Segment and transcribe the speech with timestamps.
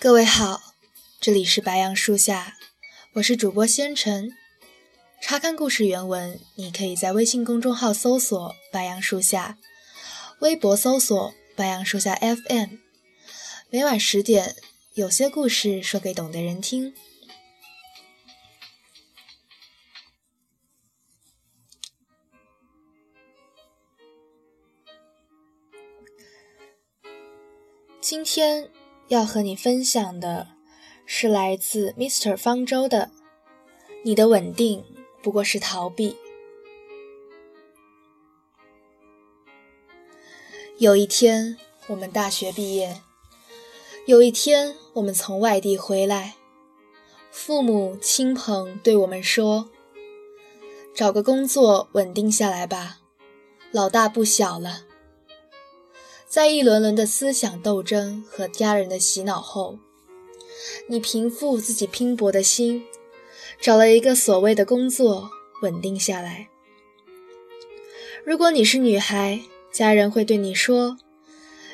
[0.00, 0.60] 各位好，
[1.20, 2.56] 这里是白杨树下，
[3.14, 4.30] 我是主播仙尘。
[5.20, 9.58] 查看故事原文，你可以在微信公众号搜索“白杨树下”，
[10.38, 12.76] 微博搜索“白杨树下 FM”。
[13.70, 14.54] 每晚十点，
[14.94, 16.94] 有些故事说给懂的人听。
[28.00, 28.70] 今天
[29.08, 30.48] 要和你分享的
[31.06, 32.36] 是来自 Mr.
[32.36, 33.10] 方舟的
[34.04, 34.84] ：“你的稳定
[35.22, 36.14] 不过是逃避。”
[40.76, 43.00] 有一天，我们大学毕业；
[44.04, 46.34] 有一天，我们从外地回来，
[47.30, 49.70] 父母亲朋对我们说
[50.94, 52.98] ：“找个工作稳定下来吧，
[53.72, 54.82] 老大不小了。”
[56.28, 59.78] 在一轮轮的思想斗争和家人的洗脑后，
[60.86, 62.84] 你平复自己拼搏的心，
[63.58, 65.30] 找了一个所谓的工作，
[65.62, 66.50] 稳定下来。
[68.24, 69.40] 如果你是女孩，
[69.72, 70.98] 家人会对你说：“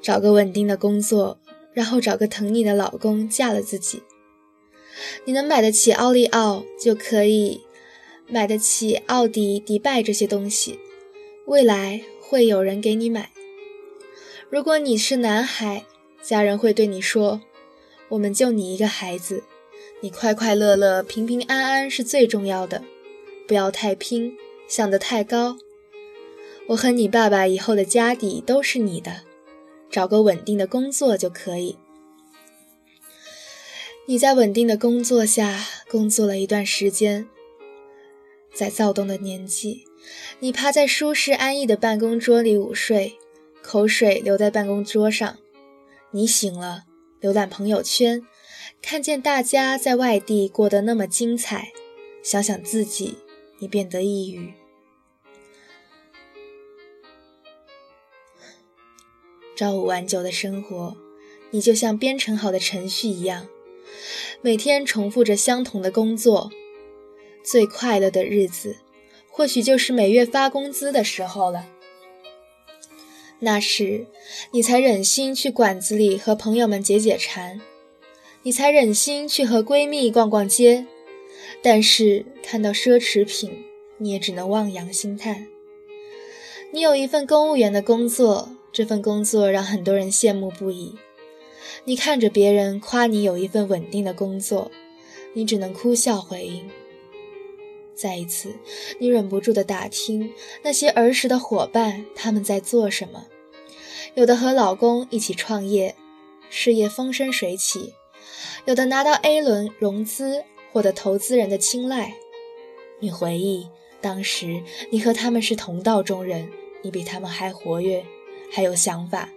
[0.00, 1.38] 找个稳定的工作，
[1.74, 4.02] 然后找个疼你的老公，嫁了自己。
[5.26, 7.60] 你能买得起奥利奥，就可以
[8.26, 10.78] 买得起奥迪、迪拜这些东西，
[11.44, 13.30] 未来会有人给你买。”
[14.50, 15.84] 如果你是男孩，
[16.22, 17.42] 家人会对你说
[18.08, 19.44] ：“我们就你一个孩子，
[20.00, 22.82] 你快快乐乐、平平安安是最重要的，
[23.46, 24.34] 不要太拼，
[24.66, 25.58] 想得太高。
[26.68, 29.24] 我和你爸爸以后的家底都是你的，
[29.90, 31.76] 找个稳定的工作就可以。”
[34.08, 37.28] 你在稳定的工作下工作了一段时间，
[38.54, 39.84] 在躁动的年纪，
[40.40, 43.18] 你趴在舒适安逸的办公桌里午睡。
[43.68, 45.36] 口水留在办公桌上，
[46.12, 46.84] 你醒了，
[47.20, 48.26] 浏览朋友圈，
[48.80, 51.70] 看见大家在外地过得那么精彩，
[52.22, 53.18] 想想自己，
[53.58, 54.54] 你变得抑郁。
[59.54, 60.96] 朝五晚九的生活，
[61.50, 63.48] 你就像编程好的程序一样，
[64.40, 66.50] 每天重复着相同的工作。
[67.44, 68.78] 最快乐的日子，
[69.30, 71.68] 或许就是每月发工资的时候了。
[73.40, 74.06] 那时，
[74.50, 77.60] 你才忍心去馆子里和朋友们解解馋，
[78.42, 80.86] 你才忍心去和闺蜜逛逛街。
[81.62, 83.64] 但是看到奢侈品，
[83.98, 85.46] 你也只能望洋兴叹。
[86.72, 90.96] 你有一份公务员的工作，这份工作让很多人羡慕不已。
[91.84, 94.70] 你看着别人夸你有一份稳定的工作，
[95.32, 96.68] 你只能哭笑回应。
[97.98, 98.54] 再一次，
[99.00, 100.32] 你忍不住的打听
[100.62, 103.26] 那些儿时的伙伴，他们在做什么？
[104.14, 105.96] 有的和老公一起创业，
[106.48, 107.92] 事业风生水起；
[108.66, 112.14] 有的拿到 A 轮融资，获得投资人的青睐。
[113.00, 113.68] 你回忆，
[114.00, 116.48] 当时你和他们是同道中人，
[116.82, 118.04] 你比他们还活跃，
[118.52, 119.28] 还有想法。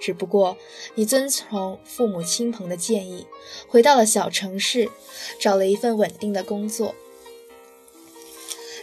[0.00, 0.56] 只不过，
[0.94, 3.26] 你遵从父母亲朋的建议，
[3.68, 4.90] 回到了小城市，
[5.38, 6.94] 找了一份稳定的工作。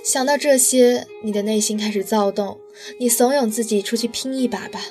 [0.04, 2.60] 想到这些，你的内心开始躁动。
[3.00, 4.82] 你怂恿自己出去拼一把吧。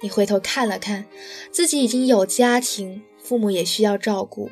[0.00, 1.06] 你回头看了看，
[1.50, 4.50] 自己已经有家庭，父母也需要照顾。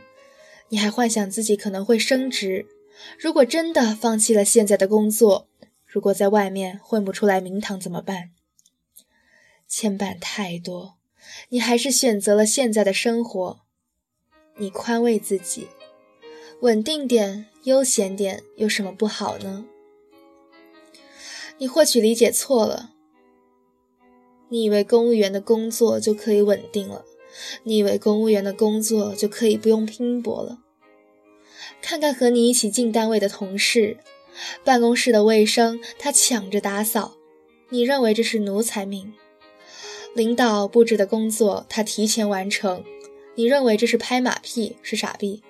[0.69, 2.67] 你还幻想自己可能会升职。
[3.19, 5.49] 如果真的放弃了现在的工作，
[5.87, 8.31] 如果在外面混不出来名堂怎么办？
[9.69, 10.97] 牵绊太多，
[11.49, 13.61] 你还是选择了现在的生活。
[14.57, 15.69] 你宽慰自己，
[16.65, 19.67] 稳定点、悠闲点，有什么不好呢？
[21.59, 22.93] 你或许理解错了。
[24.49, 27.05] 你以为公务员的工作就可以稳定了？
[27.65, 30.61] 你以为公务员的工作就可以不用拼搏了？
[31.83, 33.99] 看看和你一起进单位的同事，
[34.65, 37.19] 办公室的卫生他抢着打扫，
[37.69, 39.13] 你认为这是奴才命；
[40.15, 42.83] 领导布置的工作他提前完成，
[43.35, 45.43] 你认为这是拍马屁，是傻逼；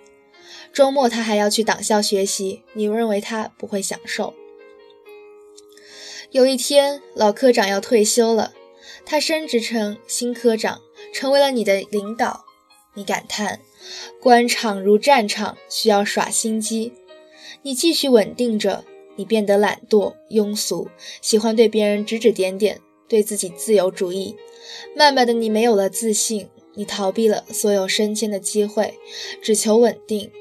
[0.72, 4.34] 周末他还要去党校学习，你认为他不会享受。
[6.30, 8.54] 有一天，老科长要退休了，
[9.04, 10.80] 他升职成新科长，
[11.12, 12.44] 成为了你的领导。
[12.94, 13.60] 你感叹：
[14.20, 16.92] 官场如战场，需要耍心机。
[17.62, 18.84] 你继续稳定着，
[19.16, 20.88] 你变得懒惰、庸俗，
[21.22, 24.36] 喜欢对别人指指点点，对自己自由主义。
[24.96, 28.94] 慢慢的，你没有了自信，你逃避了所有升迁的机会，
[29.40, 30.32] 只求稳定。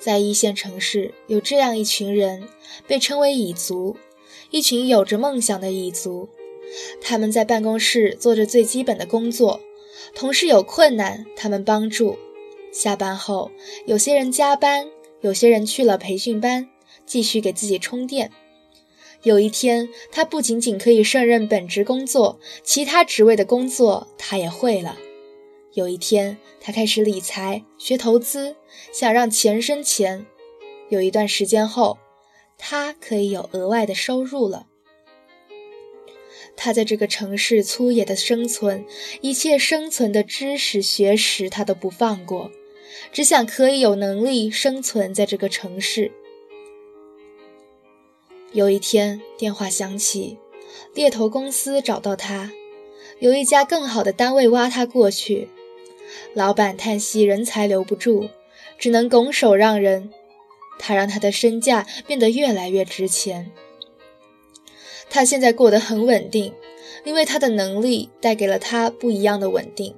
[0.00, 2.44] 在一线城市，有这样一群人，
[2.86, 3.96] 被称为蚁族，
[4.50, 6.28] 一群有着梦想的蚁族。
[7.00, 9.60] 他们在办公室做着最基本的工作，
[10.14, 12.16] 同事有困难，他们帮助；
[12.72, 13.50] 下班后，
[13.86, 14.88] 有些人加班，
[15.20, 16.68] 有些人去了培训班，
[17.04, 18.30] 继续给自己充电。
[19.24, 24.96] 有一天，他不仅仅可以胜任本职工作，其他职位的工作他也会了。
[25.78, 28.56] 有一天，他开始理财、学投资，
[28.92, 30.26] 想让钱生钱。
[30.88, 31.98] 有一段时间后，
[32.58, 34.66] 他可以有额外的收入了。
[36.56, 38.84] 他在这个城市粗野的生存，
[39.20, 42.50] 一切生存的知识、学识他都不放过，
[43.12, 46.10] 只想可以有能力生存在这个城市。
[48.50, 50.38] 有一天，电话响起，
[50.92, 52.50] 猎头公司找到他，
[53.20, 55.48] 有一家更好的单位挖他过去。
[56.34, 58.28] 老板叹息，人才留不住，
[58.78, 60.10] 只能拱手让人。
[60.78, 63.50] 他让他的身价变得越来越值钱。
[65.10, 66.54] 他现在过得很稳定，
[67.04, 69.94] 因为他的能力带给了他不一样的稳定。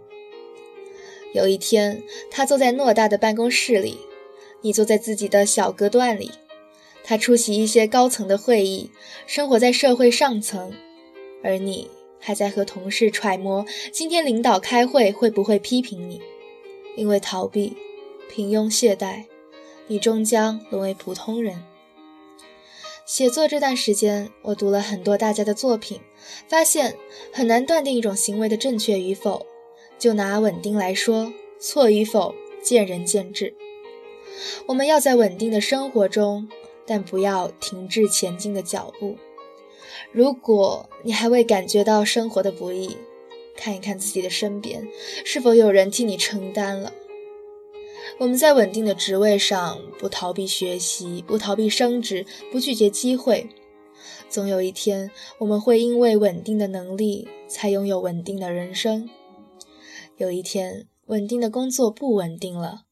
[1.35, 3.99] 有一天，他坐在偌大的办公室里，
[4.63, 6.31] 你坐在自己的小隔断里。
[7.05, 8.91] 他出席一些高层的会议，
[9.27, 10.73] 生活在社会上层，
[11.43, 16.21] 而你还在和同事揣摩今天领导开会会不会批评你。
[16.97, 17.77] 因为逃避、
[18.29, 19.25] 平庸、懈怠，
[19.87, 21.63] 你终将沦为普通人。
[23.07, 26.01] 写作这段时间，我读了很多大家的作品，
[26.47, 26.97] 发现
[27.33, 29.47] 很难断定一种行为的正确与否。
[29.99, 33.55] 就拿稳定来说，错与否见仁见智。
[34.67, 36.49] 我们要在稳定的生活中，
[36.87, 39.17] 但不要停滞前进的脚步。
[40.13, 42.97] 如果你还未感觉到生活的不易，
[43.57, 44.89] 看一看自己的身边，
[45.25, 46.93] 是否有人替你承担了。
[48.19, 53.49] 我们在稳定的职位上，不逃避学习，不逃避升职，不拒绝机会。
[54.29, 59.09] 总有一天，我们会因为稳定的能力，才拥有稳定的人生。
[60.17, 62.85] 有一天，稳定的工作不稳定了，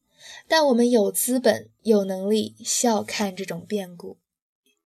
[0.47, 4.17] 但我们有资本、有能力笑看这种变故。